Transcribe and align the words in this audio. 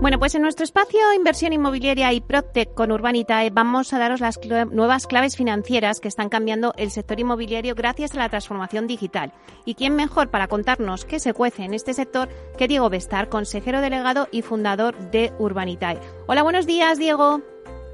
Bueno, 0.00 0.18
pues 0.18 0.34
en 0.34 0.42
nuestro 0.42 0.64
espacio 0.64 1.00
Inversión 1.14 1.52
Inmobiliaria 1.52 2.12
y 2.12 2.20
PropTech 2.20 2.74
con 2.74 2.92
Urbanitae 2.92 3.50
vamos 3.50 3.92
a 3.92 3.98
daros 3.98 4.20
las 4.20 4.38
nuevas 4.70 5.06
claves 5.06 5.36
financieras 5.36 6.00
que 6.00 6.08
están 6.08 6.28
cambiando 6.28 6.74
el 6.76 6.90
sector 6.90 7.18
inmobiliario 7.20 7.74
gracias 7.74 8.14
a 8.14 8.18
la 8.18 8.28
transformación 8.28 8.86
digital. 8.86 9.32
¿Y 9.64 9.74
quién 9.74 9.96
mejor 9.96 10.28
para 10.30 10.48
contarnos 10.48 11.04
qué 11.04 11.18
se 11.20 11.32
cuece 11.32 11.64
en 11.64 11.72
este 11.72 11.94
sector 11.94 12.28
que 12.58 12.68
Diego 12.68 12.90
Bestar, 12.90 13.30
consejero 13.30 13.80
delegado 13.80 14.28
y 14.30 14.42
fundador 14.42 15.10
de 15.10 15.32
Urbanitae? 15.38 15.98
Hola, 16.26 16.42
buenos 16.42 16.66
días, 16.66 16.98
Diego. 16.98 17.40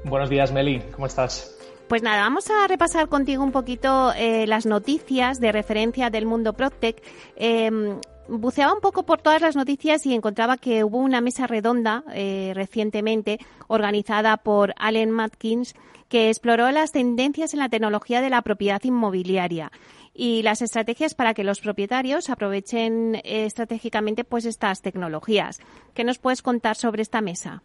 Buenos 0.03 0.29
días, 0.29 0.51
Meli. 0.51 0.81
¿Cómo 0.93 1.05
estás? 1.05 1.57
Pues 1.87 2.03
nada, 2.03 2.21
vamos 2.21 2.49
a 2.49 2.67
repasar 2.67 3.09
contigo 3.09 3.43
un 3.43 3.51
poquito 3.51 4.13
eh, 4.13 4.47
las 4.47 4.65
noticias 4.65 5.39
de 5.39 5.51
referencia 5.51 6.09
del 6.09 6.25
mundo 6.25 6.53
PropTech. 6.53 7.03
Em, 7.35 7.99
buceaba 8.37 8.73
un 8.73 8.81
poco 8.81 9.03
por 9.03 9.21
todas 9.21 9.41
las 9.41 9.55
noticias 9.55 10.05
y 10.05 10.13
encontraba 10.13 10.57
que 10.57 10.83
hubo 10.83 10.97
una 10.97 11.21
mesa 11.21 11.47
redonda 11.47 12.03
eh, 12.13 12.53
recientemente 12.55 13.39
organizada 13.67 14.37
por 14.37 14.73
Allen 14.77 15.11
Matkins 15.11 15.75
que 16.07 16.29
exploró 16.29 16.71
las 16.71 16.91
tendencias 16.91 17.53
en 17.53 17.59
la 17.59 17.69
tecnología 17.69 18.21
de 18.21 18.29
la 18.29 18.41
propiedad 18.41 18.81
inmobiliaria 18.83 19.71
y 20.13 20.43
las 20.43 20.61
estrategias 20.61 21.13
para 21.13 21.33
que 21.33 21.43
los 21.43 21.61
propietarios 21.61 22.29
aprovechen 22.29 23.15
eh, 23.15 23.45
estratégicamente 23.45 24.23
pues 24.23 24.45
estas 24.45 24.81
tecnologías. 24.81 25.59
¿Qué 25.93 26.03
nos 26.03 26.19
puedes 26.19 26.41
contar 26.41 26.75
sobre 26.75 27.01
esta 27.01 27.21
mesa? 27.21 27.63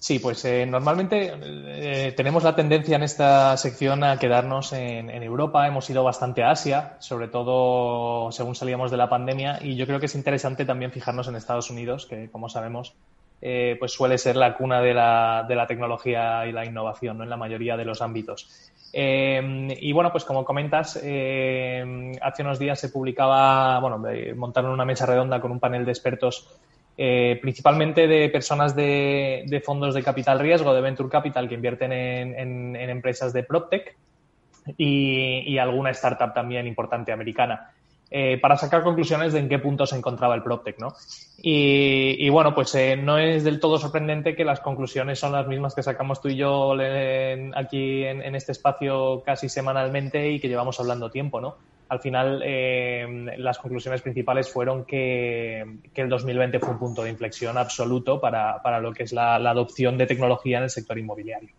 Sí, 0.00 0.20
pues 0.20 0.44
eh, 0.44 0.64
normalmente 0.64 1.32
eh, 1.34 2.12
tenemos 2.12 2.44
la 2.44 2.54
tendencia 2.54 2.94
en 2.94 3.02
esta 3.02 3.56
sección 3.56 4.04
a 4.04 4.16
quedarnos 4.16 4.72
en, 4.72 5.10
Europa. 5.10 5.66
Hemos 5.66 5.90
ido 5.90 6.04
bastante 6.04 6.44
a 6.44 6.52
Asia, 6.52 6.96
sobre 7.00 7.26
todo 7.26 8.30
según 8.30 8.54
salíamos 8.54 8.92
de 8.92 8.96
la 8.96 9.08
pandemia, 9.08 9.58
y 9.60 9.74
yo 9.74 9.86
creo 9.86 9.98
que 9.98 10.06
es 10.06 10.14
interesante 10.14 10.64
también 10.64 10.92
fijarnos 10.92 11.26
en 11.26 11.34
Estados 11.34 11.68
Unidos, 11.70 12.06
que 12.06 12.30
como 12.30 12.48
sabemos, 12.48 12.94
eh, 13.42 13.74
pues 13.80 13.92
suele 13.92 14.18
ser 14.18 14.36
la 14.36 14.56
cuna 14.56 14.80
de 14.80 14.94
la, 14.94 15.44
de 15.48 15.56
la 15.56 15.66
tecnología 15.66 16.46
y 16.46 16.52
la 16.52 16.64
innovación 16.64 17.18
¿no? 17.18 17.24
en 17.24 17.30
la 17.30 17.36
mayoría 17.36 17.76
de 17.76 17.84
los 17.84 18.00
ámbitos. 18.00 18.70
y 18.92 19.92
bueno, 19.92 20.12
pues 20.12 20.24
como 20.24 20.44
comentas, 20.44 20.96
hace 20.96 22.42
unos 22.42 22.58
días 22.60 22.78
se 22.78 22.88
publicaba, 22.88 23.80
bueno, 23.80 24.00
montaron 24.36 24.70
una 24.70 24.84
mesa 24.84 25.06
redonda 25.06 25.40
con 25.40 25.50
un 25.50 25.58
panel 25.58 25.84
de 25.84 25.90
expertos 25.90 26.48
eh, 27.00 27.38
principalmente 27.40 28.08
de 28.08 28.28
personas 28.28 28.74
de, 28.74 29.62
fondos 29.64 29.94
de 29.94 30.02
capital 30.02 30.40
riesgo, 30.40 30.74
de 30.74 30.80
venture 30.80 31.08
capital, 31.08 31.48
que 31.48 31.54
invierten 31.54 31.92
en, 31.92 32.74
empresas 32.74 33.32
de 33.32 33.44
PropTech 33.44 33.96
y, 34.76 35.56
alguna 35.58 35.90
startup 35.90 36.34
también 36.34 36.66
importante 36.66 37.12
americana. 37.12 37.70
Eh, 38.10 38.38
para 38.40 38.56
sacar 38.56 38.82
conclusiones 38.82 39.32
de 39.32 39.38
en 39.38 39.48
qué 39.48 39.60
punto 39.60 39.86
se 39.86 39.94
encontraba 39.94 40.34
el 40.34 40.42
PropTech, 40.42 40.80
¿no? 40.80 40.94
Y, 41.40 42.28
bueno, 42.30 42.52
pues 42.52 42.74
eh, 42.74 42.96
no 42.96 43.16
es 43.16 43.44
del 43.44 43.60
todo 43.60 43.78
sorprendente 43.78 44.34
que 44.34 44.44
las 44.44 44.58
conclusiones 44.58 45.20
son 45.20 45.30
las 45.30 45.46
mismas 45.46 45.76
que 45.76 45.84
sacamos 45.84 46.20
tú 46.20 46.28
y 46.30 46.36
yo 46.36 46.72
aquí 47.54 48.02
en, 48.02 48.22
en, 48.22 48.34
este 48.34 48.50
espacio 48.50 49.22
casi 49.24 49.48
semanalmente 49.48 50.32
y 50.32 50.40
que 50.40 50.48
llevamos 50.48 50.80
hablando 50.80 51.12
tiempo, 51.12 51.40
¿no? 51.40 51.58
Al 51.88 52.00
final 52.00 52.42
eh, 52.44 53.34
las 53.38 53.58
conclusiones 53.58 54.02
principales 54.02 54.50
fueron 54.50 54.84
que, 54.84 55.64
el 55.94 56.08
2020 56.08 56.60
fue 56.60 56.70
un 56.70 56.78
punto 56.78 57.02
de 57.02 57.10
inflexión 57.10 57.56
absoluto 57.56 58.20
para, 58.20 58.80
lo 58.80 58.92
que 58.92 59.04
es 59.04 59.12
la, 59.12 59.36
adopción 59.36 59.96
de 59.96 60.06
tecnología 60.06 60.58
en 60.58 60.64
el 60.64 60.70
sector 60.70 60.98
inmobiliario. 60.98 61.50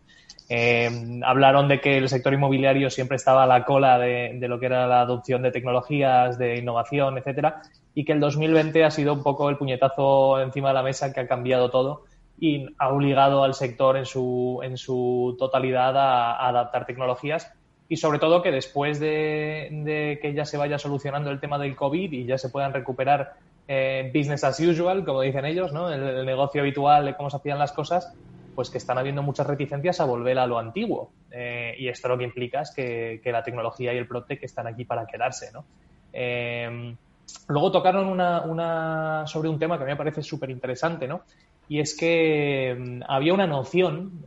Eh, 0.48 1.20
hablaron 1.24 1.68
de 1.68 1.80
que 1.80 1.98
el 1.98 2.10
sector 2.10 2.34
inmobiliario 2.34 2.90
siempre 2.90 3.18
estaba 3.18 3.44
a 3.44 3.48
la 3.48 3.66
cola 3.66 3.98
de, 4.00 4.40
lo 4.48 4.60
que 4.60 4.68
era 4.68 4.88
la 4.88 5.02
adopción 5.02 5.42
de 5.42 5.52
tecnologías, 5.52 6.38
de 6.38 6.58
innovación, 6.58 7.18
etcétera, 7.18 7.62
y 7.96 8.06
que 8.06 8.14
el 8.14 8.20
2020 8.20 8.84
ha 8.84 8.92
sido 8.92 9.14
un 9.14 9.24
poco 9.24 9.50
el 9.50 9.58
puñetazo 9.58 10.42
encima 10.42 10.70
de 10.70 10.76
la 10.76 10.84
mesa 10.84 11.12
que 11.12 11.22
ha 11.22 11.28
cambiado 11.28 11.70
todo 11.72 12.06
y 12.40 12.68
ha 12.78 12.90
obligado 12.90 13.44
al 13.44 13.54
sector 13.54 13.98
en 13.98 14.06
su, 14.06 14.60
en 14.64 14.78
su 14.78 15.36
totalidad 15.38 15.98
a 15.98 16.48
adaptar 16.48 16.86
tecnologías 16.86 17.52
y 17.90 17.98
sobre 17.98 18.20
todo 18.20 18.44
que 18.44 18.52
después 18.52 19.00
de, 19.00 20.20
que 20.22 20.34
ya 20.34 20.46
se 20.46 20.58
vaya 20.58 20.78
solucionando 20.78 21.32
el 21.32 21.40
tema 21.40 21.58
del 21.58 21.76
COVID 21.76 22.14
y 22.14 22.26
ya 22.26 22.38
se 22.38 22.50
puedan 22.50 22.72
recuperar 22.72 23.34
eh, 23.68 24.12
business 24.14 24.44
as 24.44 24.60
usual, 24.60 25.04
como 25.04 25.22
dicen 25.22 25.44
ellos, 25.46 25.74
¿no? 25.74 25.92
El, 25.92 26.24
negocio 26.24 26.62
habitual 26.62 27.06
de 27.06 27.16
cómo 27.16 27.32
se 27.32 27.38
hacían 27.38 27.58
las 27.58 27.72
cosas, 27.72 28.14
pues 28.54 28.70
que 28.70 28.78
están 28.78 29.00
habiendo 29.00 29.24
muchas 29.24 29.48
reticencias 29.48 30.00
a 30.00 30.06
volver 30.06 30.38
a 30.38 30.46
lo 30.46 30.60
antiguo. 30.60 31.12
Eh, 31.32 31.76
y 31.80 31.88
esto 31.88 32.08
lo 32.08 32.18
que 32.20 32.26
implica 32.26 32.62
es 32.62 32.72
que, 32.72 33.22
la 33.26 33.44
tecnología 33.44 33.92
y 33.92 33.98
el 33.98 34.08
Protec 34.08 34.44
están 34.44 34.68
aquí 34.68 34.86
para 34.86 35.08
quedarse, 35.08 35.52
¿no? 35.52 35.66
Eh, 36.14 36.96
luego 37.48 37.72
tocaron 37.72 38.06
una, 38.08 38.42
una, 38.42 39.24
sobre 39.26 39.50
un 39.50 39.58
tema 39.58 39.78
que 39.78 39.84
a 39.84 39.88
mí 39.88 39.94
me 39.94 39.98
parece 39.98 40.22
súper 40.22 40.52
interesante, 40.52 41.08
¿no? 41.08 41.24
Y 41.68 41.80
es 41.80 41.98
que 41.98 42.76
mm, 42.78 43.02
había 43.08 43.34
una 43.34 43.48
noción 43.48 44.24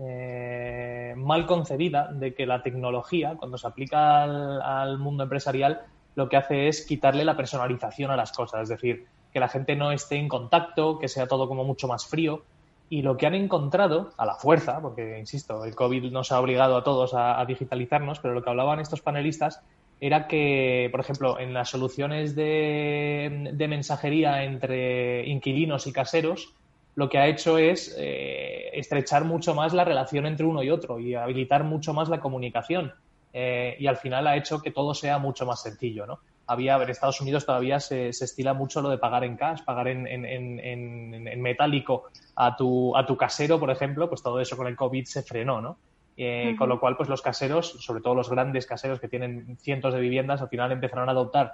mal 1.17 1.47
concebida 1.47 2.12
de 2.12 2.34
que 2.34 2.47
la 2.47 2.62
tecnología, 2.62 3.37
cuando 3.37 3.59
se 3.59 3.67
aplica 3.67 4.23
al, 4.23 4.99
mundo 4.99 5.25
empresarial, 5.25 5.83
lo 6.15 6.28
que 6.28 6.37
hace 6.37 6.69
es 6.69 6.87
quitarle 6.87 7.25
la 7.25 7.37
personalización 7.37 8.11
a 8.11 8.17
las 8.17 8.33
cosas, 8.33 8.62
es 8.62 8.69
decir, 8.69 9.06
que 9.33 9.41
la 9.41 9.49
gente 9.49 9.77
no 9.77 9.93
esté 9.93 10.17
en 10.17 10.28
contacto, 10.28 10.99
que 10.99 11.09
sea 11.09 11.27
todo 11.27 11.49
como 11.49 11.65
mucho 11.65 11.89
más 11.89 12.06
frío. 12.06 12.43
Y 12.91 13.00
lo 13.00 13.17
que 13.17 13.27
han 13.27 13.34
encontrado, 13.34 14.12
a 14.19 14.27
la 14.27 14.34
fuerza, 14.34 14.81
porque, 14.83 15.19
insisto, 15.19 15.65
el 15.65 15.75
COVID 15.75 16.12
nos 16.12 16.31
ha 16.31 16.41
obligado 16.41 16.77
a 16.77 16.84
todos 16.84 17.15
a, 17.15 17.43
digitalizarnos, 17.47 18.19
pero 18.21 18.34
lo 18.34 18.43
que 18.43 18.50
hablaban 18.50 18.81
estos 18.81 19.00
panelistas 19.00 19.62
era 20.00 20.27
que, 20.27 20.89
por 20.91 21.00
ejemplo, 21.00 21.41
en 21.41 21.55
las 21.55 21.71
soluciones 21.71 22.34
de 22.34 23.67
mensajería 23.69 24.44
entre 24.44 25.27
inquilinos 25.27 25.87
y 25.87 25.93
caseros, 25.93 26.55
lo 26.94 27.08
que 27.08 27.19
ha 27.19 27.26
hecho 27.26 27.58
es 27.58 27.94
eh, 27.98 28.70
estrechar 28.75 29.25
mucho 29.25 29.54
más 29.54 29.72
la 29.72 29.84
relación 29.84 30.26
entre 30.26 30.44
uno 30.44 30.62
y 30.62 30.70
otro 30.70 30.98
y 30.98 31.14
habilitar 31.14 31.64
mucho 31.64 31.94
más 31.94 32.08
la 32.08 32.20
comunicación. 32.20 32.92
Eh, 33.32 33.76
y 33.78 33.86
al 33.86 33.97
final 33.97 34.26
ha 34.26 34.36
hecho 34.36 34.60
que 34.60 34.70
todo 34.70 34.92
sea 34.92 35.19
mucho 35.19 35.47
más 35.47 35.62
sencillo, 35.62 36.06
¿no? 36.06 36.20
Había, 36.47 36.76
en 36.82 36.91
Estados 36.91 37.20
Unidos 37.20 37.47
todavía 37.47 37.81
se, 37.81 38.08
estila 38.08 38.52
mucho 38.52 38.82
lo 38.82 38.91
de 38.91 38.98
pagar 38.98 39.25
en 39.25 39.36
cash, 39.36 39.62
pagar 39.64 39.88
en, 39.88 40.06
en, 40.06 41.41
metálico 41.41 42.10
a 42.36 42.56
tu, 42.56 42.94
a 42.94 43.06
tu 43.06 43.16
casero, 43.16 43.58
por 43.58 43.70
ejemplo, 43.70 44.08
pues 44.08 44.22
todo 44.22 44.38
eso 44.38 44.56
con 44.56 44.66
el 44.66 44.76
COVID 44.76 45.04
se 45.04 45.22
frenó, 45.22 45.62
¿no? 45.62 45.78
Eh, 46.19 46.54
con 46.58 46.69
lo 46.69 46.78
cual, 46.78 46.97
pues 46.97 47.08
los 47.08 47.22
caseros, 47.22 47.70
sobre 47.82 48.02
todo 48.02 48.14
los 48.14 48.28
grandes 48.28 48.66
caseros 48.66 49.00
que 49.00 49.08
tienen 49.08 49.56
cientos 49.60 49.94
de 49.94 50.00
viviendas, 50.00 50.42
al 50.42 50.48
final 50.48 50.70
empezaron 50.72 51.08
a 51.08 51.12
adoptar 51.12 51.52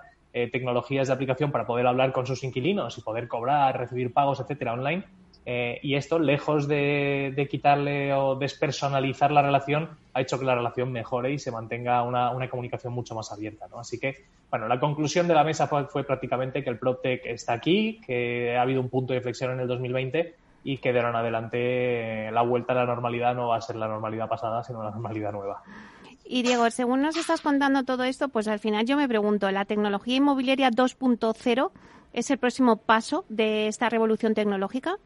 tecnologías 0.52 1.08
de 1.08 1.14
aplicación 1.14 1.50
para 1.50 1.66
poder 1.66 1.86
hablar 1.86 2.12
con 2.12 2.24
sus 2.26 2.44
inquilinos 2.44 2.96
y 2.96 3.00
poder 3.00 3.26
cobrar, 3.26 3.76
recibir 3.76 4.12
pagos, 4.12 4.38
etcétera, 4.38 4.72
online 4.72 5.04
eh, 5.50 5.80
y 5.82 5.94
esto, 5.94 6.18
lejos 6.18 6.68
de, 6.68 7.48
quitarle 7.50 8.12
o 8.12 8.34
despersonalizar 8.34 9.30
la 9.30 9.40
relación, 9.40 9.88
ha 10.12 10.20
hecho 10.20 10.38
que 10.38 10.44
la 10.44 10.54
relación 10.54 10.92
mejore 10.92 11.32
y 11.32 11.38
se 11.38 11.50
mantenga 11.50 12.02
una, 12.02 12.50
comunicación 12.50 12.92
mucho 12.92 13.14
más 13.14 13.32
abierta. 13.32 13.66
¿no? 13.66 13.78
Así 13.78 13.98
que, 13.98 14.26
bueno, 14.50 14.68
la 14.68 14.78
conclusión 14.78 15.26
de 15.26 15.32
la 15.32 15.44
mesa 15.44 15.66
fue, 15.66 16.04
prácticamente 16.04 16.62
que 16.62 16.68
el 16.68 16.78
PropTech 16.78 17.24
está 17.24 17.54
aquí, 17.54 17.98
que 18.06 18.58
ha 18.58 18.60
habido 18.60 18.82
un 18.82 18.90
punto 18.90 19.14
de 19.14 19.20
inflexión 19.20 19.52
en 19.52 19.60
el 19.60 19.68
2020 19.68 20.34
y 20.64 20.76
que 20.76 20.92
de 20.92 20.98
ahora 20.98 21.12
en 21.12 21.16
adelante 21.16 22.26
eh, 22.26 22.30
la 22.30 22.42
vuelta 22.42 22.74
a 22.74 22.76
la 22.76 22.84
normalidad 22.84 23.34
no 23.34 23.48
va 23.48 23.56
a 23.56 23.62
ser 23.62 23.76
la 23.76 23.88
normalidad 23.88 24.28
pasada, 24.28 24.62
sino 24.62 24.82
la 24.82 24.90
normalidad 24.90 25.32
nueva. 25.32 25.62
Y 26.26 26.42
Diego, 26.42 26.68
según 26.70 27.00
nos 27.00 27.16
estás 27.16 27.40
contando 27.40 27.84
todo 27.84 28.04
esto, 28.04 28.28
pues 28.28 28.48
al 28.48 28.58
final 28.58 28.84
yo 28.84 28.98
me 28.98 29.08
pregunto, 29.08 29.50
¿la 29.50 29.64
tecnología 29.64 30.16
inmobiliaria 30.16 30.70
2.0 30.70 31.70
es 32.12 32.30
el 32.30 32.36
próximo 32.36 32.76
paso 32.76 33.24
de 33.30 33.66
esta 33.68 33.88
revolución 33.88 34.34
tecnológica? 34.34 34.98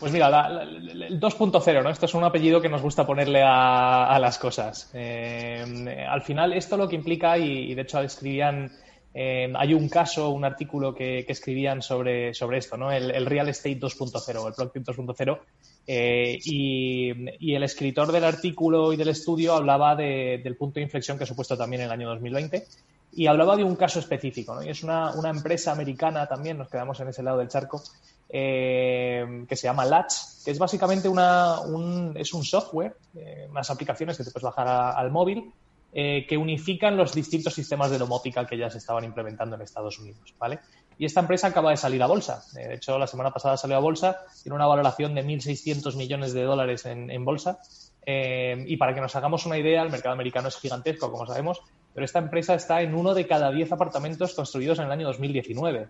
Pues 0.00 0.12
mira, 0.12 0.26
el 0.62 1.20
2.0, 1.20 1.82
¿no? 1.82 1.90
Esto 1.90 2.06
es 2.06 2.14
un 2.14 2.24
apellido 2.24 2.60
que 2.60 2.68
nos 2.68 2.82
gusta 2.82 3.06
ponerle 3.06 3.42
a, 3.42 4.18
las 4.20 4.36
cosas. 4.36 4.90
Eh, 4.92 6.04
al 6.08 6.22
final, 6.22 6.52
esto 6.52 6.76
lo 6.76 6.88
que 6.88 6.96
implica, 6.96 7.38
y, 7.38 7.72
de 7.72 7.82
hecho 7.82 8.00
escribían, 8.00 8.70
eh, 9.14 9.50
hay 9.56 9.74
un 9.74 9.88
caso, 9.88 10.30
un 10.30 10.44
artículo 10.44 10.92
que, 10.92 11.24
escribían 11.28 11.82
sobre, 11.82 12.34
sobre 12.34 12.58
esto, 12.58 12.76
¿no? 12.76 12.90
El, 12.90 13.24
Real 13.24 13.48
Estate 13.48 13.78
2.0, 13.78 14.46
el 14.48 14.54
Project 14.54 14.86
2.0. 14.86 15.38
Eh, 15.86 16.38
y, 16.44 17.54
el 17.54 17.62
escritor 17.62 18.10
del 18.10 18.24
artículo 18.24 18.92
y 18.92 18.96
del 18.96 19.08
estudio 19.08 19.54
hablaba 19.54 19.94
del 19.94 20.56
punto 20.56 20.74
de 20.74 20.82
inflexión 20.82 21.16
que 21.16 21.24
ha 21.24 21.28
supuesto 21.28 21.56
también 21.56 21.82
el 21.82 21.90
año 21.90 22.08
2020 22.08 22.66
y 23.12 23.28
hablaba 23.28 23.56
de 23.56 23.64
un 23.64 23.76
caso 23.76 24.00
específico, 24.00 24.54
¿no? 24.54 24.62
Y 24.62 24.68
es 24.68 24.82
una 24.82 25.30
empresa 25.30 25.72
americana 25.72 26.26
también, 26.26 26.58
nos 26.58 26.68
quedamos 26.68 27.00
en 27.00 27.08
ese 27.08 27.22
lado 27.22 27.38
del 27.38 27.48
charco, 27.48 27.82
eh, 28.28 29.44
que 29.48 29.56
se 29.56 29.68
llama 29.68 29.84
Latch, 29.84 30.14
que 30.44 30.50
es 30.50 30.58
básicamente 30.58 31.08
una, 31.08 31.60
un, 31.60 32.14
es 32.16 32.34
un 32.34 32.44
software, 32.44 32.96
eh, 33.14 33.46
unas 33.48 33.70
aplicaciones 33.70 34.16
que 34.16 34.24
te 34.24 34.30
puedes 34.30 34.44
bajar 34.44 34.66
al 34.96 35.10
móvil, 35.10 35.52
eh, 35.92 36.26
que 36.28 36.36
unifican 36.36 36.96
los 36.96 37.14
distintos 37.14 37.54
sistemas 37.54 37.90
de 37.90 37.98
domótica 37.98 38.44
que 38.46 38.58
ya 38.58 38.68
se 38.68 38.78
estaban 38.78 39.04
implementando 39.04 39.54
en 39.54 39.62
Estados 39.62 39.98
Unidos, 39.98 40.34
¿vale? 40.38 40.58
Y 40.98 41.04
esta 41.04 41.20
empresa 41.20 41.48
acaba 41.48 41.70
de 41.70 41.76
salir 41.76 42.02
a 42.02 42.06
bolsa. 42.06 42.42
De 42.52 42.74
hecho, 42.74 42.98
la 42.98 43.06
semana 43.06 43.30
pasada 43.30 43.56
salió 43.56 43.76
a 43.76 43.80
bolsa, 43.80 44.18
tiene 44.42 44.56
una 44.56 44.66
valoración 44.66 45.14
de 45.14 45.24
1.600 45.24 45.94
millones 45.94 46.32
de 46.32 46.42
dólares 46.42 46.86
en, 46.86 47.24
bolsa. 47.24 47.60
Y 48.06 48.76
para 48.78 48.94
que 48.94 49.02
nos 49.02 49.14
hagamos 49.14 49.44
una 49.44 49.58
idea, 49.58 49.82
el 49.82 49.90
mercado 49.90 50.14
americano 50.14 50.48
es 50.48 50.56
gigantesco, 50.56 51.12
como 51.12 51.26
sabemos, 51.26 51.60
pero 51.92 52.06
esta 52.06 52.18
empresa 52.18 52.54
está 52.54 52.80
en 52.80 52.94
uno 52.94 53.12
de 53.12 53.26
cada 53.26 53.50
diez 53.50 53.70
apartamentos 53.72 54.32
construidos 54.32 54.78
en 54.78 54.86
el 54.86 54.92
año 54.92 55.06
2019 55.06 55.88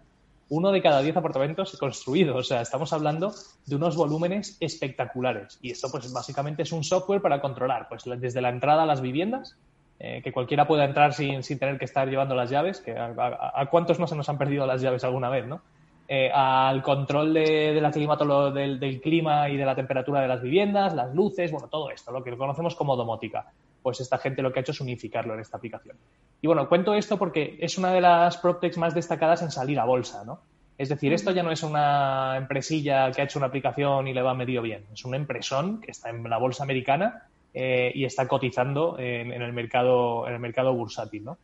uno 0.49 0.71
de 0.71 0.83
cada 0.83 1.03
diez 1.03 1.17
apartamentos 1.17 1.77
construidos. 1.79 2.37
O 2.37 2.43
sea, 2.43 2.61
estamos 2.61 2.93
hablando 2.93 3.33
de 3.67 3.77
unos 3.77 3.97
volúmenes 3.97 4.57
espectaculares. 4.61 5.59
Y 5.61 5.71
esto, 5.71 5.89
pues, 5.91 6.13
básicamente 6.13 6.63
es 6.63 6.73
un 6.73 6.85
software 6.85 7.21
para 7.21 7.41
controlar, 7.41 7.89
pues, 7.89 8.05
desde 8.19 8.41
la 8.41 8.51
entrada 8.51 8.85
a 8.85 8.87
las 8.87 9.01
viviendas, 9.01 9.57
eh, 9.99 10.21
que 10.23 10.33
cualquiera 10.33 10.67
pueda 10.67 10.85
entrar 10.85 11.15
sin, 11.15 11.43
sin, 11.43 11.59
tener 11.59 11.79
que 11.79 11.87
estar 11.87 12.09
llevando 12.09 12.35
las 12.35 12.51
llaves, 12.51 12.81
que 12.81 12.97
a, 12.97 13.67
cuántos 13.71 13.99
no 13.99 14.07
se 14.07 14.15
nos 14.15 14.29
han 14.29 14.39
perdido 14.39 14.67
las 14.67 14.83
llaves 14.83 15.05
alguna 15.05 15.31
vez, 15.31 15.47
¿no? 15.47 15.63
Eh, 16.09 16.31
al 16.33 16.83
control 16.83 17.35
de, 17.35 17.81
la 17.81 17.91
del, 17.91 18.79
del, 18.79 19.01
clima 19.01 19.49
y 19.49 19.57
de 19.57 19.65
la 19.65 19.75
temperatura 19.75 20.21
de 20.21 20.29
las 20.29 20.41
viviendas, 20.41 20.95
las 20.95 21.13
luces, 21.13 21.51
bueno, 21.51 21.67
todo 21.69 21.91
esto, 21.91 22.13
lo 22.13 22.23
que 22.23 22.37
conocemos 22.37 22.77
como 22.77 22.95
domótica. 22.95 23.51
Pues 23.83 24.01
esta 24.01 24.19
gente 24.19 24.43
lo 24.43 24.53
que 24.53 24.61
ha 24.61 24.63
hecho 24.63 24.73
es 24.73 24.81
unificarlo 24.81 25.35
en 25.35 25.41
esta 25.41 25.57
aplicación. 25.57 25.97
Y 26.41 26.47
bueno, 26.47 26.69
cuento 26.69 26.95
esto 26.95 27.19
porque 27.19 27.57
es 27.61 27.79
una 27.79 27.93
de 27.93 28.01
las 28.01 28.37
PropTechs 28.37 28.79
más 28.79 28.95
destacadas 28.95 29.43
en 29.43 29.51
salir 29.51 29.81
a 29.81 29.85
bolsa, 29.85 30.25
¿no? 30.25 30.41
Es 30.79 30.91
decir, 30.91 31.13
esto 31.13 31.31
ya 31.31 31.43
no 31.43 31.51
es 31.51 31.63
una 31.63 32.37
empresilla 32.37 33.11
que 33.11 33.23
ha 33.23 33.25
hecho 33.25 33.39
una 33.39 33.49
aplicación 33.49 34.09
y 34.09 34.13
le 34.13 34.21
va 34.21 34.35
medio 34.35 34.61
bien. 34.61 34.85
Es 34.93 35.05
una 35.05 35.17
empresón 35.17 35.81
que 35.81 35.91
está 35.91 36.11
en 36.11 36.29
la 36.29 36.37
bolsa 36.37 36.65
americana 36.65 37.29
eh, 37.55 37.91
y 37.95 38.05
está 38.05 38.29
cotizando 38.29 38.99
en, 38.99 39.33
el 39.33 39.53
mercado, 39.55 40.29
en 40.29 40.35
el 40.35 40.41
mercado 40.41 40.75
bursátil, 40.75 41.25
¿no? 41.25 41.39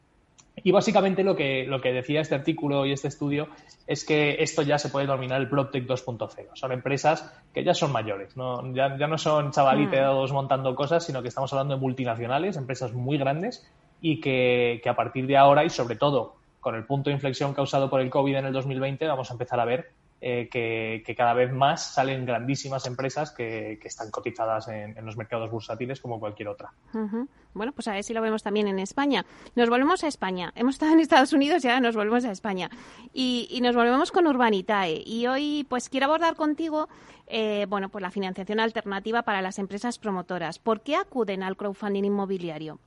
Y 0.57 0.71
básicamente 0.71 1.25
lo 1.25 1.35
que, 1.35 1.65
lo 1.65 1.81
que 1.81 1.95
decía 1.95 2.21
este 2.21 2.35
artículo 2.35 2.85
y 2.85 2.93
este 2.93 3.09
estudio 3.09 3.49
es 3.87 4.05
que 4.05 4.37
esto 4.41 4.61
ya 4.61 4.77
se 4.77 4.91
puede 4.91 5.07
denominar 5.07 5.41
el 5.41 5.49
PropTech 5.49 5.87
2.0. 5.87 6.51
Son 6.53 6.73
empresas 6.73 7.33
que 7.55 7.65
ya 7.65 7.73
son 7.73 7.91
mayores, 7.91 8.37
¿no? 8.37 8.71
Ya, 8.75 8.91
no 8.91 9.17
son 9.17 9.51
chavalitos 9.51 10.31
montando 10.31 10.75
cosas, 10.75 11.07
sino 11.07 11.23
que 11.23 11.29
estamos 11.29 11.51
hablando 11.55 11.75
de 11.77 11.81
multinacionales, 11.81 12.59
empresas 12.59 12.93
muy 12.93 13.17
grandes 13.17 13.67
y 14.03 14.21
que, 14.21 14.81
que 14.83 14.89
a 14.91 14.97
partir 14.97 15.27
de 15.27 15.39
ahora 15.39 15.65
y 15.65 15.71
sobre 15.71 15.97
todo 15.97 16.37
con 16.61 16.75
el 16.75 16.85
punto 16.85 17.09
de 17.09 17.15
inflexión 17.15 17.55
causado 17.55 17.89
por 17.89 18.01
el 18.01 18.11
COVID 18.11 18.37
en 18.37 18.47
el 18.47 18.53
2020 18.53 19.07
vamos 19.07 19.31
a 19.31 19.33
empezar 19.33 19.59
a 19.59 19.65
ver 19.65 19.91
eh, 20.25 20.49
que, 20.49 21.15
cada 21.17 21.35
vez 21.35 21.53
más 21.53 21.95
salen 21.95 22.25
grandísimas 22.25 22.87
empresas 22.87 23.33
que, 23.33 23.81
están 23.83 24.13
cotizadas 24.13 24.69
en, 24.69 24.95
los 25.05 25.17
mercados 25.17 25.51
bursátiles 25.51 26.01
como 26.01 26.21
cualquier 26.21 26.47
otra. 26.47 26.73
Bueno, 27.55 27.73
pues 27.73 27.89
a 27.89 27.93
ver 27.93 28.05
si 28.05 28.15
lo 28.15 28.23
vemos 28.23 28.45
también 28.45 28.69
en 28.69 28.79
España. 28.79 29.27
Nos 29.57 29.69
volvemos 29.69 30.05
a 30.05 30.07
España. 30.07 30.53
Hemos 30.55 30.77
estado 30.77 30.93
en 30.93 31.01
Estados 31.01 31.33
Unidos 31.33 31.65
y 31.65 31.69
ahora 31.69 31.81
nos 31.81 31.97
volvemos 31.97 32.25
a 32.25 32.31
España. 32.31 32.71
Y, 33.13 33.59
nos 33.63 33.75
volvemos 33.75 34.13
con 34.13 34.29
Urbanitae. 34.29 35.03
Y 35.05 35.27
hoy 35.27 35.67
pues 35.69 35.89
quiero 35.89 36.07
abordar 36.07 36.37
contigo 36.37 36.89
eh, 37.27 37.67
bueno, 37.69 37.89
pues 37.89 38.03
la 38.03 38.13
financiación 38.13 38.61
alternativa 38.61 39.23
para 39.23 39.43
las 39.43 39.59
empresas 39.59 39.99
promotoras. 39.99 40.61
¿Por 40.61 40.83
qué 40.83 40.95
acuden 40.95 41.43
al 41.43 41.57
crowdfunding 41.57 42.05
inmobiliario? 42.05 42.79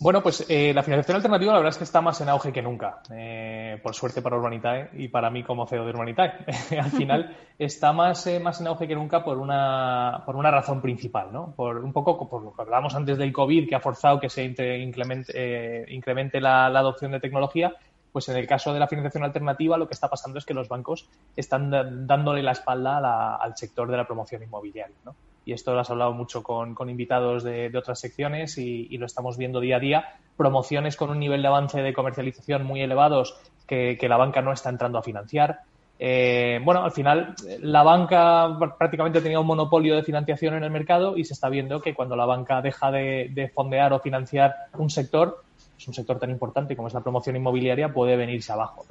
Bueno, 0.00 0.22
pues 0.22 0.46
eh, 0.48 0.72
la 0.72 0.84
financiación 0.84 1.16
alternativa 1.16 1.52
la 1.52 1.58
verdad 1.58 1.72
es 1.72 1.78
que 1.78 1.84
está 1.84 2.00
más 2.00 2.20
en 2.20 2.28
auge 2.28 2.52
que 2.52 2.62
nunca, 2.62 3.00
eh, 3.10 3.80
por 3.82 3.96
suerte 3.96 4.22
para 4.22 4.36
Urbanitae 4.36 4.90
y 4.92 5.08
para 5.08 5.28
mí 5.28 5.42
como 5.42 5.66
CEO 5.66 5.84
de 5.84 5.90
Urbanitae. 5.90 6.34
Al 6.80 6.90
final 6.92 7.36
está 7.58 7.92
más, 7.92 8.24
eh, 8.28 8.38
más 8.38 8.60
en 8.60 8.68
auge 8.68 8.86
que 8.86 8.94
nunca 8.94 9.24
por 9.24 9.38
una, 9.38 10.22
por 10.24 10.36
una 10.36 10.52
razón 10.52 10.80
principal, 10.80 11.32
¿no? 11.32 11.52
Por 11.56 11.78
un 11.78 11.92
poco 11.92 12.28
por 12.28 12.44
lo 12.44 12.52
que 12.52 12.62
hablábamos 12.62 12.94
antes 12.94 13.18
del 13.18 13.32
COVID, 13.32 13.68
que 13.68 13.74
ha 13.74 13.80
forzado 13.80 14.20
que 14.20 14.28
se 14.28 14.44
incremente, 14.44 15.84
incremente 15.88 16.40
la, 16.40 16.66
adopción 16.66 17.10
de 17.10 17.18
tecnología, 17.18 17.74
pues 18.12 18.28
en 18.28 18.36
el 18.36 18.46
caso 18.46 18.72
de 18.72 18.78
la 18.78 18.86
financiación 18.86 19.24
alternativa 19.24 19.76
lo 19.76 19.88
que 19.88 19.94
está 19.94 20.08
pasando 20.08 20.38
es 20.38 20.44
que 20.44 20.54
los 20.54 20.68
bancos 20.68 21.08
están 21.34 22.06
dándole 22.06 22.44
la 22.44 22.52
espalda 22.52 23.34
al 23.34 23.56
sector 23.56 23.90
de 23.90 23.96
la 23.96 24.06
promoción 24.06 24.44
inmobiliaria, 24.44 24.96
¿no? 25.04 25.16
Y 25.48 25.54
esto 25.54 25.72
lo 25.72 25.80
has 25.80 25.88
hablado 25.88 26.12
mucho 26.12 26.42
con, 26.42 26.76
invitados 26.90 27.42
de, 27.42 27.72
otras 27.74 27.98
secciones 27.98 28.58
y, 28.58 28.98
lo 28.98 29.06
estamos 29.06 29.38
viendo 29.38 29.60
día 29.60 29.76
a 29.76 29.80
día, 29.80 30.04
promociones 30.36 30.94
con 30.94 31.08
un 31.08 31.18
nivel 31.18 31.40
de 31.40 31.48
avance 31.48 31.80
de 31.80 31.94
comercialización 31.94 32.66
muy 32.66 32.82
elevados 32.82 33.34
que, 33.66 33.96
la 34.02 34.18
banca 34.18 34.42
no 34.42 34.52
está 34.52 34.68
entrando 34.68 34.98
a 34.98 35.02
financiar. 35.02 35.60
Eh, 35.98 36.60
bueno, 36.62 36.84
al 36.84 36.92
final 36.92 37.34
la 37.62 37.82
banca 37.82 38.58
prácticamente 38.78 39.22
tenía 39.22 39.40
un 39.40 39.46
monopolio 39.46 39.96
de 39.96 40.02
financiación 40.02 40.52
en 40.52 40.64
el 40.64 40.70
mercado 40.70 41.16
y 41.16 41.24
se 41.24 41.32
está 41.32 41.48
viendo 41.48 41.80
que 41.80 41.94
cuando 41.94 42.14
la 42.14 42.26
banca 42.26 42.60
deja 42.60 42.90
de, 42.90 43.50
fondear 43.54 43.94
o 43.94 44.00
financiar 44.00 44.54
un 44.74 44.90
sector, 44.90 45.44
es 45.78 45.88
un 45.88 45.94
sector 45.94 46.18
tan 46.18 46.28
importante 46.28 46.76
como 46.76 46.88
es 46.88 46.94
la 46.94 47.00
promoción 47.00 47.36
inmobiliaria, 47.36 47.90
puede 47.90 48.18
venirse 48.18 48.52
abajo. 48.52 48.84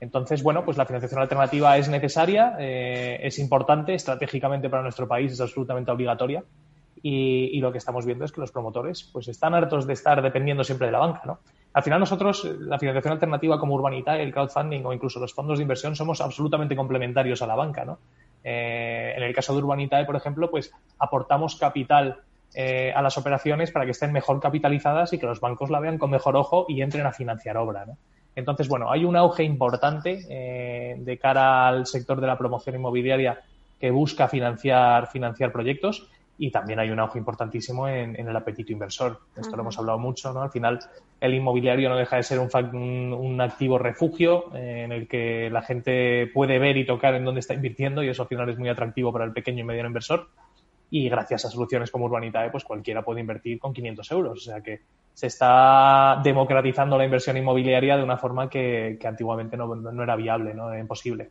Entonces, 0.00 0.42
bueno, 0.42 0.64
pues 0.64 0.76
la 0.76 0.86
financiación 0.86 1.20
alternativa 1.20 1.76
es 1.76 1.88
necesaria, 1.88 2.56
eh, 2.58 3.18
es 3.22 3.38
importante, 3.38 3.94
estratégicamente 3.94 4.68
para 4.70 4.82
nuestro 4.82 5.08
país 5.08 5.32
es 5.32 5.40
absolutamente 5.40 5.90
obligatoria 5.90 6.44
y, 7.02 7.60
lo 7.60 7.72
que 7.72 7.78
estamos 7.78 8.06
viendo 8.06 8.24
es 8.24 8.32
que 8.32 8.40
los 8.40 8.52
promotores 8.52 9.08
pues 9.12 9.28
están 9.28 9.54
hartos 9.54 9.86
de 9.86 9.92
estar 9.92 10.20
dependiendo 10.22 10.64
siempre 10.64 10.86
de 10.86 10.92
la 10.92 10.98
banca, 10.98 11.22
¿no? 11.24 11.38
Al 11.72 11.82
final 11.82 12.00
nosotros, 12.00 12.44
la 12.44 12.78
financiación 12.78 13.12
alternativa 13.12 13.58
como 13.58 13.74
Urbanita, 13.74 14.18
el 14.18 14.32
crowdfunding 14.32 14.84
o 14.84 14.92
incluso 14.92 15.20
los 15.20 15.34
fondos 15.34 15.58
de 15.58 15.62
inversión 15.62 15.94
somos 15.94 16.20
absolutamente 16.20 16.74
complementarios 16.74 17.42
a 17.42 17.46
la 17.46 17.54
banca, 17.54 17.84
¿no? 17.84 17.98
Eh, 18.42 19.14
en 19.16 19.22
el 19.22 19.34
caso 19.34 19.52
de 19.52 19.62
Urbanitae, 19.62 20.04
por 20.04 20.16
ejemplo, 20.16 20.50
pues 20.50 20.72
aportamos 20.98 21.56
capital 21.56 22.20
eh, 22.54 22.92
a 22.94 23.02
las 23.02 23.18
operaciones 23.18 23.70
para 23.70 23.84
que 23.84 23.90
estén 23.90 24.12
mejor 24.12 24.40
capitalizadas 24.40 25.12
y 25.12 25.18
que 25.18 25.26
los 25.26 25.40
bancos 25.40 25.70
la 25.70 25.80
vean 25.80 25.98
con 25.98 26.10
mejor 26.10 26.36
ojo 26.36 26.64
y 26.68 26.80
entren 26.80 27.06
a 27.06 27.12
financiar 27.12 27.56
obra, 27.58 27.84
¿no? 27.84 27.98
Entonces, 28.34 28.68
bueno, 28.68 28.90
hay 28.90 29.04
un 29.04 29.16
auge 29.16 29.42
importante 29.42 30.20
eh, 30.28 30.96
de 30.98 31.18
cara 31.18 31.66
al 31.66 31.86
sector 31.86 32.20
de 32.20 32.26
la 32.26 32.38
promoción 32.38 32.76
inmobiliaria 32.76 33.40
que 33.80 33.90
busca 33.90 34.28
financiar, 34.28 35.08
financiar 35.08 35.52
proyectos 35.52 36.08
y 36.38 36.50
también 36.52 36.78
hay 36.78 36.90
un 36.90 37.00
auge 37.00 37.18
importantísimo 37.18 37.88
en, 37.88 38.16
el 38.16 38.36
apetito 38.36 38.72
inversor. 38.72 39.18
Esto 39.36 39.56
lo 39.56 39.62
hemos 39.62 39.78
hablado 39.78 39.98
mucho, 39.98 40.32
¿no? 40.32 40.42
Al 40.42 40.50
final, 40.50 40.78
el 41.20 41.34
inmobiliario 41.34 41.88
no 41.88 41.96
deja 41.96 42.16
de 42.16 42.22
ser 42.22 42.38
un, 42.38 43.12
un, 43.12 43.40
activo 43.40 43.76
refugio 43.76 44.54
eh, 44.54 44.82
en 44.84 44.92
el 44.92 45.08
que 45.08 45.50
la 45.50 45.62
gente 45.62 46.30
puede 46.32 46.60
ver 46.60 46.76
y 46.76 46.86
tocar 46.86 47.14
en 47.14 47.24
dónde 47.24 47.40
está 47.40 47.54
invirtiendo 47.54 48.04
y 48.04 48.08
eso 48.08 48.22
al 48.22 48.28
final 48.28 48.48
es 48.48 48.58
muy 48.58 48.68
atractivo 48.68 49.12
para 49.12 49.24
el 49.24 49.32
pequeño 49.32 49.62
y 49.62 49.64
mediano 49.64 49.88
inversor. 49.88 50.28
Y 50.90 51.08
gracias 51.08 51.44
a 51.44 51.50
soluciones 51.50 51.90
como 51.90 52.06
Urbanitae, 52.06 52.50
pues 52.50 52.64
cualquiera 52.64 53.02
puede 53.02 53.20
invertir 53.20 53.58
con 53.58 53.72
500 53.72 54.10
euros. 54.12 54.38
O 54.38 54.42
sea 54.42 54.60
que 54.60 54.80
se 55.12 55.26
está 55.26 56.20
democratizando 56.22 56.96
la 56.96 57.04
inversión 57.04 57.36
inmobiliaria 57.36 57.96
de 57.96 58.04
una 58.04 58.16
forma 58.16 58.48
que, 58.48 58.98
antiguamente 59.04 59.56
no, 59.56 60.02
era 60.02 60.16
viable, 60.16 60.54
no 60.54 60.70
era 60.70 60.80
imposible. 60.80 61.30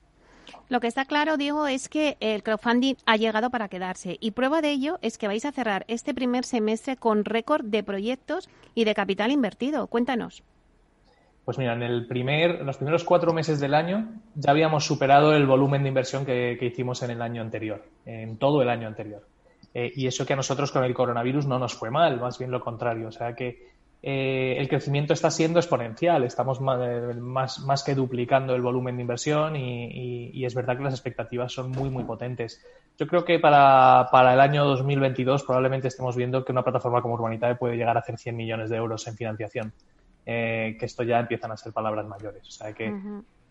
Lo 0.70 0.80
que 0.80 0.88
está 0.88 1.06
claro, 1.06 1.38
Diego, 1.38 1.68
es 1.68 1.90
que 1.90 2.18
el 2.20 2.44
crowdfunding 2.44 2.96
ha 3.06 3.16
llegado 3.16 3.50
para 3.50 3.70
quedarse 3.70 4.18
y 4.20 4.32
prueba 4.32 4.62
de 4.62 4.72
ello 4.72 5.00
es 5.02 5.18
que 5.18 5.28
vais 5.28 5.46
a 5.46 5.52
cerrar 5.52 5.86
este 5.88 6.14
primer 6.14 6.44
semestre 6.44 6.98
con 6.98 7.26
récord 7.26 7.66
de 7.66 7.84
proyectos 7.84 8.50
y 8.76 8.84
de 8.84 8.94
capital 8.94 9.32
invertido. 9.32 9.88
Cuéntanos. 9.88 10.44
Pues 11.46 11.58
mira, 11.58 11.72
en 11.72 11.84
el 11.84 12.08
primer, 12.08 12.64
los 12.64 12.76
primeros 12.76 13.06
cuatro 13.06 13.32
meses 13.32 13.62
del 13.62 13.74
año 13.74 14.10
ya 14.36 14.52
habíamos 14.52 14.86
superado 14.86 15.34
el 15.34 15.46
volumen 15.46 15.84
de 15.84 15.88
inversión 15.88 16.26
que, 16.26 16.58
hicimos 16.60 17.02
en 17.04 17.12
el 17.12 17.22
año 17.22 17.42
anterior, 17.42 17.86
en 18.06 18.36
todo 18.38 18.62
el 18.62 18.70
año 18.70 18.86
anterior. 18.86 19.26
Eh, 19.80 19.94
y 19.96 20.08
eso 20.08 20.26
que 20.26 20.34
a 20.34 20.36
nosotros 20.36 20.72
con 20.72 20.84
el 20.84 20.96
coronavirus 20.96 21.46
no 21.46 21.60
nos 21.60 21.76
fue 21.76 21.92
mal, 21.92 22.20
más 22.20 22.40
bien 22.40 22.50
lo 22.50 22.60
contrario. 22.60 23.10
O 23.10 23.12
sea 23.12 23.36
que 23.36 23.74
eh, 24.02 24.56
el 24.58 24.68
crecimiento 24.68 25.14
está 25.14 25.30
siendo 25.30 25.60
exponencial. 25.60 26.24
Estamos 26.24 26.60
más, 26.60 27.60
más, 27.60 27.84
que 27.84 27.94
duplicando 27.94 28.56
el 28.56 28.64
volumen 28.64 28.96
de 28.96 29.04
inversión 29.04 29.56
y, 29.56 30.44
es 30.44 30.56
verdad 30.56 30.78
que 30.78 30.84
las 30.84 30.96
expectativas 30.96 31.54
son 31.54 31.70
muy, 31.70 31.92
muy 31.92 32.06
potentes. 32.06 32.60
Yo 32.98 33.06
creo 33.06 33.24
que 33.24 33.38
para, 33.38 34.10
el 34.34 34.40
año 34.40 34.66
2022 34.66 35.44
probablemente 35.44 35.90
estemos 35.90 36.16
viendo 36.16 36.44
que 36.44 36.52
una 36.52 36.64
plataforma 36.64 37.04
como 37.04 37.14
Urbanitae 37.14 37.54
puede 37.54 37.78
llegar 37.78 37.98
a 37.98 38.00
hacer 38.00 38.18
100 38.18 38.36
millones 38.36 38.72
de 38.72 38.78
euros 38.78 39.06
en 39.06 39.16
financiación. 39.16 39.74
Eh, 40.26 40.76
que 40.80 40.88
esto 40.88 41.04
ya 41.04 41.20
empiezan 41.20 41.52
a 41.52 41.58
ser 41.58 41.72
palabras 41.72 42.08
mayores. 42.08 42.48
O 42.48 42.52
sea 42.52 42.74
que 42.74 42.92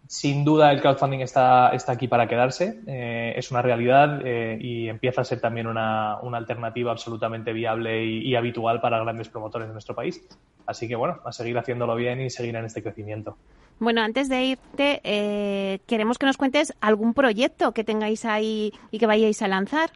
sin 0.08 0.44
duda 0.44 0.72
el 0.72 0.80
crowdfunding 0.80 1.20
está, 1.20 1.70
está 1.70 1.92
aquí 1.92 2.08
para 2.08 2.28
quedarse, 2.28 2.80
eh, 2.86 3.34
es 3.36 3.50
una 3.50 3.62
realidad 3.62 4.20
eh, 4.24 4.58
y 4.60 4.88
empieza 4.88 5.22
a 5.22 5.24
ser 5.24 5.40
también 5.40 5.66
una, 5.66 6.18
una 6.22 6.38
alternativa 6.38 6.92
absolutamente 6.92 7.52
viable 7.52 8.04
y, 8.04 8.34
habitual 8.36 8.80
para 8.80 9.00
grandes 9.00 9.28
promotores 9.28 9.68
de 9.68 9.72
nuestro 9.72 9.94
país. 9.94 10.22
Así 10.66 10.88
que 10.88 10.96
bueno, 10.96 11.18
a 11.24 11.32
seguir 11.32 11.56
haciéndolo 11.58 11.94
bien 11.96 12.20
y 12.20 12.30
seguir 12.30 12.56
en 12.56 12.64
este 12.64 12.82
crecimiento. 12.82 13.36
Bueno, 13.78 14.02
antes 14.02 14.28
de 14.28 14.44
irte, 14.44 15.00
eh, 15.04 15.80
queremos 15.86 16.18
que 16.18 16.26
nos 16.26 16.36
cuentes 16.36 16.74
algún 16.80 17.14
proyecto 17.14 17.72
que 17.72 17.84
tengáis 17.84 18.24
ahí 18.24 18.72
y 18.90 18.98
que 18.98 19.06
vayáis 19.06 19.42
a 19.42 19.48
lanzar. 19.48 19.90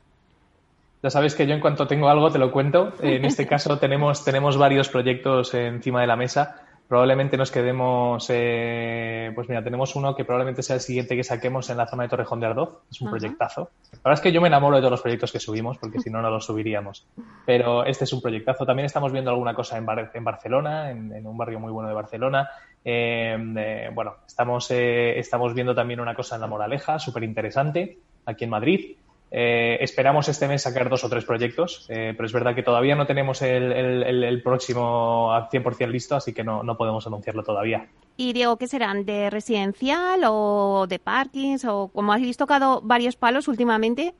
Ya 1.02 1.10
sabes 1.10 1.34
que 1.34 1.46
yo 1.46 1.54
en 1.54 1.60
cuanto 1.60 1.86
tengo 1.86 2.08
algo 2.08 2.30
te 2.30 2.38
lo 2.38 2.52
cuento. 2.52 2.92
En 3.00 3.24
este 3.24 3.46
caso 3.48 3.78
tenemos, 3.78 4.24
tenemos 4.24 4.56
varios 4.56 4.88
proyectos 4.88 5.54
encima 5.54 6.00
de 6.02 6.06
la 6.06 6.16
mesa 6.16 6.66
probablemente 6.90 7.36
nos 7.36 7.52
quedemos, 7.52 8.26
eh, 8.30 9.30
pues 9.36 9.48
mira, 9.48 9.62
tenemos 9.62 9.94
uno 9.94 10.16
que 10.16 10.24
probablemente 10.24 10.60
sea 10.60 10.74
el 10.74 10.80
siguiente 10.80 11.14
que 11.14 11.22
saquemos 11.22 11.70
en 11.70 11.76
la 11.76 11.86
zona 11.86 12.02
de 12.02 12.08
Torrejón 12.08 12.40
de 12.40 12.46
Ardoz, 12.46 12.80
es 12.90 13.00
un 13.00 13.10
proyectazo. 13.10 13.70
La 13.92 13.98
verdad 14.06 14.14
es 14.14 14.20
que 14.20 14.32
yo 14.32 14.40
me 14.40 14.48
enamoro 14.48 14.74
de 14.74 14.82
todos 14.82 14.90
los 14.90 15.00
proyectos 15.00 15.30
que 15.30 15.38
subimos, 15.38 15.78
porque 15.78 16.00
si 16.00 16.10
no, 16.10 16.20
no 16.20 16.30
los 16.30 16.46
subiríamos. 16.46 17.06
Pero 17.46 17.84
este 17.84 18.02
es 18.02 18.12
un 18.12 18.20
proyectazo. 18.20 18.66
También 18.66 18.86
estamos 18.86 19.12
viendo 19.12 19.30
alguna 19.30 19.54
cosa 19.54 19.78
en, 19.78 19.86
en 20.12 20.24
Barcelona, 20.24 20.90
en, 20.90 21.24
un 21.24 21.38
barrio 21.38 21.60
muy 21.60 21.70
bueno 21.70 21.88
de 21.88 21.94
Barcelona. 21.94 22.50
Eh, 22.84 23.88
bueno, 23.94 24.16
estamos, 24.26 24.68
eh, 24.72 25.16
estamos 25.16 25.54
viendo 25.54 25.76
también 25.76 26.00
una 26.00 26.16
cosa 26.16 26.34
en 26.34 26.40
La 26.40 26.48
Moraleja, 26.48 26.98
súper 26.98 27.22
interesante, 27.22 27.98
aquí 28.26 28.42
en 28.42 28.50
Madrid. 28.50 28.96
Eh, 29.32 29.78
esperamos 29.80 30.28
este 30.28 30.48
mes 30.48 30.62
sacar 30.62 30.88
dos 30.88 31.04
o 31.04 31.08
tres 31.08 31.24
proyectos, 31.24 31.86
eh, 31.88 32.14
pero 32.16 32.26
es 32.26 32.32
verdad 32.32 32.54
que 32.54 32.64
todavía 32.64 32.96
no 32.96 33.06
tenemos 33.06 33.42
el, 33.42 33.72
el, 33.72 34.42
próximo 34.42 35.32
al 35.32 35.48
100% 35.48 35.88
listo, 35.88 36.16
así 36.16 36.32
que 36.32 36.42
no, 36.42 36.64
no, 36.64 36.76
podemos 36.76 37.06
anunciarlo 37.06 37.44
todavía. 37.44 37.86
Y 38.16 38.32
Diego, 38.32 38.56
¿qué 38.56 38.66
serán? 38.66 39.04
¿De 39.04 39.30
residencial 39.30 40.22
o 40.26 40.86
de 40.88 40.98
parkings? 40.98 41.64
O 41.64 41.88
como 41.88 42.12
habéis 42.12 42.36
tocado 42.36 42.80
varios 42.82 43.14
palos 43.14 43.46
últimamente. 43.46 44.14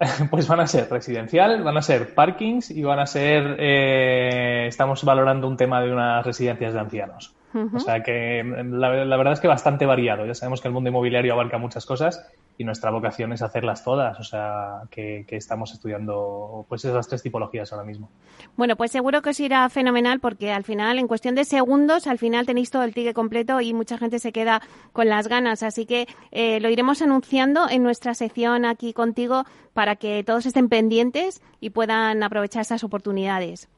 pues 0.30 0.46
van 0.46 0.60
a 0.60 0.66
ser 0.66 0.90
residencial, 0.90 1.62
van 1.62 1.76
a 1.76 1.82
ser 1.82 2.14
parkings 2.14 2.70
y 2.70 2.82
van 2.82 2.98
a 2.98 3.06
ser. 3.06 3.56
Eh, 3.58 4.66
estamos 4.66 5.04
valorando 5.04 5.46
un 5.46 5.56
tema 5.56 5.80
de 5.80 5.92
unas 5.92 6.24
residencias 6.24 6.74
de 6.74 6.80
ancianos. 6.80 7.34
O 7.54 7.78
sea 7.78 8.02
que 8.02 8.42
la, 8.44 8.88
verdad 9.16 9.32
es 9.32 9.40
que 9.40 9.48
bastante 9.48 9.86
variado. 9.86 10.26
Ya 10.26 10.34
sabemos 10.34 10.60
que 10.60 10.68
el 10.68 10.74
mundo 10.74 10.90
inmobiliario 10.90 11.32
abarca 11.32 11.56
muchas 11.58 11.86
cosas 11.86 12.26
y 12.58 12.64
nuestra 12.64 12.90
vocación 12.90 13.32
es 13.32 13.40
hacerlas 13.40 13.84
todas. 13.84 14.20
O 14.20 14.24
sea 14.24 14.82
que, 14.90 15.24
estamos 15.30 15.72
estudiando 15.72 16.66
pues 16.68 16.84
esas 16.84 17.08
tres 17.08 17.22
tipologías 17.22 17.72
ahora 17.72 17.84
mismo. 17.84 18.10
Bueno, 18.56 18.76
pues 18.76 18.90
seguro 18.90 19.22
que 19.22 19.30
os 19.30 19.40
irá 19.40 19.68
fenomenal 19.70 20.20
porque 20.20 20.52
al 20.52 20.64
final, 20.64 20.98
en 20.98 21.08
cuestión 21.08 21.34
de 21.34 21.44
segundos, 21.44 22.06
al 22.06 22.18
final 22.18 22.44
tenéis 22.44 22.70
todo 22.70 22.82
el 22.82 22.92
ticket 22.92 23.14
completo 23.14 23.60
y 23.60 23.72
mucha 23.72 23.96
gente 23.96 24.18
se 24.18 24.32
queda 24.32 24.60
con 24.92 25.08
las 25.08 25.28
ganas. 25.28 25.62
Así 25.62 25.86
que 25.86 26.06
eh, 26.32 26.60
lo 26.60 26.68
iremos 26.68 27.00
anunciando 27.00 27.68
en 27.70 27.82
nuestra 27.82 28.14
sección 28.14 28.66
aquí 28.66 28.92
contigo 28.92 29.44
para 29.72 29.96
que 29.96 30.22
todos 30.22 30.44
estén 30.44 30.68
pendientes 30.68 31.40
y 31.60 31.70
puedan 31.70 32.22
aprovechar 32.22 32.62
esas 32.62 32.84
oportunidades. 32.84 33.68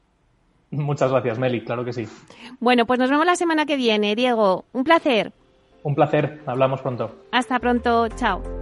Muchas 0.71 1.11
gracias, 1.11 1.37
Meli, 1.37 1.61
claro 1.61 1.83
que 1.83 1.93
sí. 1.93 2.07
Bueno, 2.59 2.85
pues 2.85 2.99
nos 2.99 3.09
vemos 3.09 3.25
la 3.25 3.35
semana 3.35 3.65
que 3.65 3.75
viene. 3.75 4.15
Diego, 4.15 4.65
un 4.71 4.83
placer. 4.83 5.33
Un 5.83 5.95
placer, 5.95 6.41
hablamos 6.45 6.81
pronto. 6.81 7.11
Hasta 7.31 7.59
pronto, 7.59 8.07
chao. 8.09 8.60